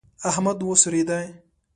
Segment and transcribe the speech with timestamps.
[0.29, 1.25] احمد وسورېدی.